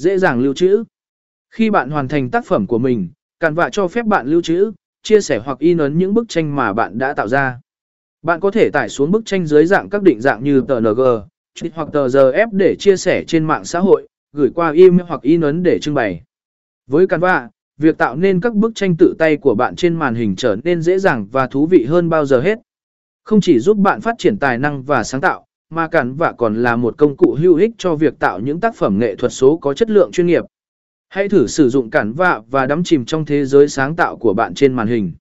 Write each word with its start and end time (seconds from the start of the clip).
dễ 0.00 0.18
dàng 0.18 0.40
lưu 0.40 0.54
trữ. 0.54 0.84
Khi 1.50 1.70
bạn 1.70 1.90
hoàn 1.90 2.08
thành 2.08 2.30
tác 2.30 2.46
phẩm 2.46 2.66
của 2.66 2.78
mình, 2.78 3.08
cản 3.40 3.54
vạ 3.54 3.68
cho 3.72 3.88
phép 3.88 4.06
bạn 4.06 4.26
lưu 4.26 4.42
trữ, 4.42 4.72
chia 5.02 5.20
sẻ 5.20 5.40
hoặc 5.44 5.58
in 5.58 5.78
ấn 5.78 5.98
những 5.98 6.14
bức 6.14 6.28
tranh 6.28 6.56
mà 6.56 6.72
bạn 6.72 6.98
đã 6.98 7.12
tạo 7.12 7.28
ra. 7.28 7.60
Bạn 8.22 8.40
có 8.40 8.50
thể 8.50 8.70
tải 8.70 8.88
xuống 8.88 9.10
bức 9.10 9.26
tranh 9.26 9.46
dưới 9.46 9.66
dạng 9.66 9.90
các 9.90 10.02
định 10.02 10.20
dạng 10.20 10.44
như 10.44 10.60
TNG, 10.60 11.00
hoặc 11.74 11.88
TGF 11.92 12.46
để 12.52 12.76
chia 12.78 12.96
sẻ 12.96 13.24
trên 13.26 13.44
mạng 13.44 13.64
xã 13.64 13.78
hội, 13.78 14.08
gửi 14.32 14.50
qua 14.54 14.72
email 14.72 15.02
hoặc 15.08 15.22
in 15.22 15.40
ấn 15.40 15.62
để 15.62 15.78
trưng 15.78 15.94
bày. 15.94 16.22
Với 16.86 17.06
Canva, 17.06 17.48
việc 17.78 17.98
tạo 17.98 18.16
nên 18.16 18.40
các 18.40 18.54
bức 18.54 18.74
tranh 18.74 18.96
tự 18.96 19.14
tay 19.18 19.36
của 19.36 19.54
bạn 19.54 19.76
trên 19.76 19.94
màn 19.94 20.14
hình 20.14 20.36
trở 20.36 20.56
nên 20.64 20.82
dễ 20.82 20.98
dàng 20.98 21.26
và 21.32 21.46
thú 21.46 21.66
vị 21.66 21.84
hơn 21.84 22.08
bao 22.08 22.26
giờ 22.26 22.40
hết. 22.40 22.58
Không 23.24 23.40
chỉ 23.40 23.58
giúp 23.58 23.76
bạn 23.76 24.00
phát 24.00 24.14
triển 24.18 24.38
tài 24.38 24.58
năng 24.58 24.82
và 24.82 25.04
sáng 25.04 25.20
tạo, 25.20 25.46
mà 25.70 25.88
cản 25.88 26.14
vả 26.14 26.32
còn 26.38 26.62
là 26.62 26.76
một 26.76 26.98
công 26.98 27.16
cụ 27.16 27.36
hữu 27.40 27.54
ích 27.54 27.70
cho 27.78 27.94
việc 27.94 28.18
tạo 28.18 28.40
những 28.40 28.60
tác 28.60 28.76
phẩm 28.76 28.98
nghệ 28.98 29.16
thuật 29.16 29.32
số 29.32 29.56
có 29.56 29.74
chất 29.74 29.90
lượng 29.90 30.12
chuyên 30.12 30.26
nghiệp. 30.26 30.44
Hãy 31.08 31.28
thử 31.28 31.46
sử 31.46 31.68
dụng 31.68 31.90
cản 31.90 32.12
vả 32.12 32.40
và 32.50 32.66
đắm 32.66 32.84
chìm 32.84 33.04
trong 33.04 33.24
thế 33.24 33.44
giới 33.44 33.68
sáng 33.68 33.96
tạo 33.96 34.16
của 34.16 34.34
bạn 34.34 34.54
trên 34.54 34.72
màn 34.72 34.88
hình. 34.88 35.12